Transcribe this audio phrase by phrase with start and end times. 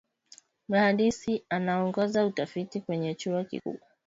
[0.69, 3.79] Mhandisi anaongoza utafiti kwenye chuo kikuu